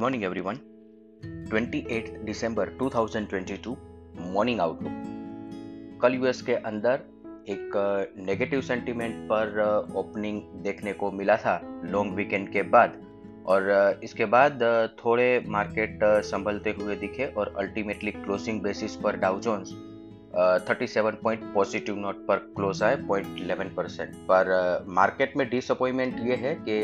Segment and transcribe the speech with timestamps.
[0.00, 0.58] Morning everyone
[1.52, 3.74] 28 दिसंबर 2022
[4.34, 7.02] morning outlook कल US के अंदर
[7.48, 7.72] एक
[8.26, 9.60] नेगेटिव सेंटीमेंट पर
[9.96, 12.96] ओपनिंग देखने को मिला था लॉन्ग वीकेंड के बाद
[13.46, 13.68] और
[14.04, 14.62] इसके बाद
[15.04, 19.72] थोड़े मार्केट संभलते हुए दिखे और अल्टीमेटली क्लोजिंग बेसिस पर Dow Jones
[20.68, 24.54] thirty seven point positive note पर क्लोज आए पॉइंट इलेवन परसेंट पर
[24.94, 26.80] मार्केट में डिसअपॉइंटमेंट ये है कि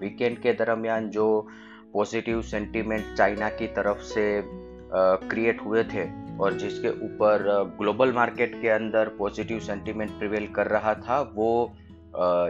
[0.00, 1.28] वीकेंड के दरमियान जो
[1.92, 4.24] पॉजिटिव सेंटीमेंट चाइना की तरफ़ से
[5.30, 6.04] क्रिएट हुए थे
[6.38, 7.44] और जिसके ऊपर
[7.78, 11.72] ग्लोबल मार्केट के अंदर पॉजिटिव सेंटीमेंट प्रिवेल कर रहा था, वो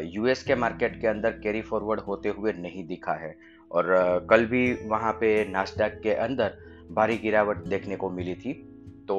[0.07, 3.35] यूएस के मार्केट के अंदर कैरी फॉरवर्ड होते हुए नहीं दिखा है।
[3.71, 6.57] और कल भी वहाँ पे नास्डैक के अंदर
[6.91, 8.53] भारी गिरावट देखने को मिली थी।
[9.09, 9.19] तो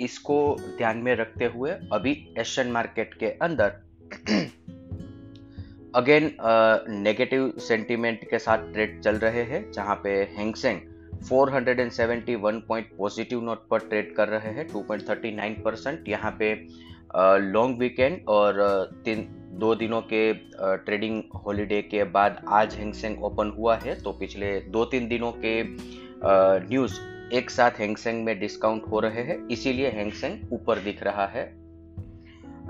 [0.00, 4.47] इसको ध्यान में रखते हुए अभी एशियन मार्केट के अंदर
[5.94, 6.30] अगेन
[6.94, 10.80] नेगेटिव सेंटीमेंट के साथ ट्रेड चल रहे हैं, जहाँ पे Hang Seng
[11.22, 16.52] 471 point positive note पर ट्रेड कर रहे हैं 2.39 परसेंट यहाँ पे
[17.42, 18.60] लॉन्ग वीकेंड और
[19.04, 24.58] तीन, दो दिनों के ट्रेडिंग हॉलीडे के बाद आज हैंगसेंग ओपन हुआ है तो पिछले
[24.70, 25.62] दो तीन दिनों के
[26.68, 27.00] न्यूज़
[27.34, 31.44] एक साथ हैंगसेंग में डिस्काउंट हो रहे हैं, इसीलिए हैंगसेंग ऊपर दिख रहा है।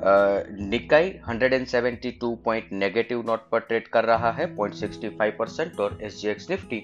[0.05, 6.81] निकाई 172 पॉइंट नेगेटिव नोट पर ट्रेड कर रहा है 0.65 परसेंट और S Nifty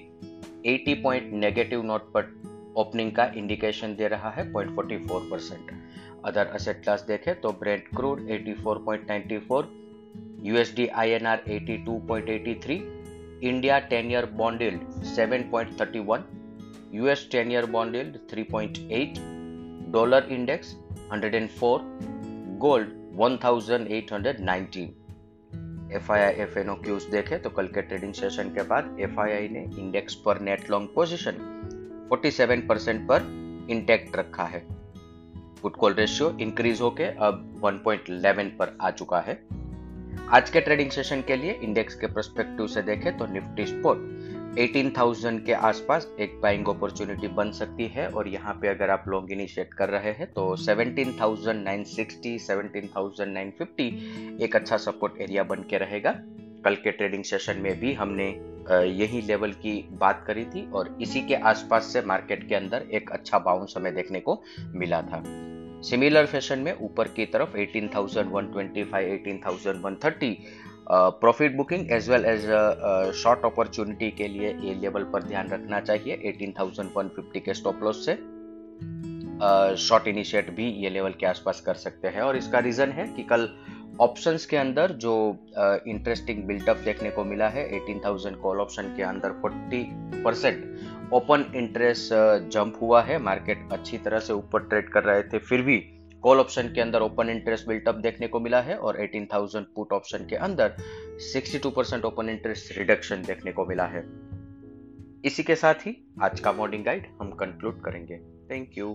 [0.67, 2.33] 80 point negative note पर
[2.77, 5.71] ओपनिंग का इंडिकेशन दे रहा है 0.44 परसेंट
[6.25, 9.63] अदर असेट क्लास देखें तो Brent crude 84.94
[10.45, 12.79] USD INR 82.83
[13.41, 14.81] India 10 year bond yield
[15.17, 16.23] 7.31
[16.93, 19.17] US 10 year bond yield 3.8,
[19.91, 20.75] dollar index
[21.09, 21.81] 104,
[22.65, 24.85] gold 1819.
[25.93, 29.19] F I I F N Qs देखे तो कल के ट्रेडिंग सेशन के बाद एफ़
[29.19, 31.37] आई आई ने इंडेक्स पर नेट लॉन्ग पोजिशन
[32.13, 33.27] 47 परसेंट पर
[33.71, 34.63] इंटेक्ट रखा है
[35.61, 39.39] पुट कॉल रेशियो इंक्रीज होके अब 1.11 पर आ चुका है
[40.31, 44.24] आज के ट्रेडिंग सेशन के लिए इंडेक्स के परस्पेक्टिव से देखें तो निफ्टी स्पोर्ट
[44.55, 49.31] 18,000 के आसपास एक बाइंग अपॉर्चुनिटी बन सकती है और यहाँ पे अगर आप लॉन्ग
[49.31, 56.11] इनिशिएट कर रहे हैं तो 17,960, 17,950 एक अच्छा सपोर्ट एरिया बन के रहेगा।
[56.65, 58.41] कल के ट्रेडिंग सेशन में भी हमने
[58.91, 63.11] यही लेवल की बात करी थी और इसी के आसपास से मार्केट के अंदर एक
[63.11, 64.43] अच्छा बाउंस हमें देखने को
[64.75, 65.23] मिला था।
[65.81, 70.37] सिमिलर फ़ैशन में ऊपर की तरफ़ 18,125, 18,130
[70.91, 72.45] profit booking as well as
[73.15, 78.15] short opportunity के लिए ये लेवल पर ध्यान रखना चाहिए। 18,150 के स्टॉप लॉस से
[79.75, 83.07] शॉर्ट uh, इनिशिएट भी ये लेवल के आसपास कर सकते हैं। और इसका रीजन है
[83.07, 83.49] कि कल
[84.01, 85.15] ऑप्शंस के अंदर जो
[85.87, 92.13] इंटरेस्टिंग बिल्टअप देखने को मिला है 18,000 कॉल ऑप्शन के अंदर 40 परसेंट ओपन इंटरेस्ट
[92.53, 95.77] जंप हुआ है। मार्केट अच्छी तरह से ऊपर ट्रेड कर रहे थे फिर भी
[96.25, 100.17] कॉल ऑप्शन के अंदर ओपन इंटरेस्ट बिल्टअप देखने को मिला है और 18,000 पुट ऑप्शन
[100.17, 100.73] के अंदर
[101.33, 104.01] 62 परसेंट ओपन इंटरेस्ट रिडक्शन देखने को मिला है।
[105.25, 108.17] इसी के साथ ही आज का मॉर्निंग गाइड हम कंक्लूड करेंगे।
[108.51, 108.87] Thank you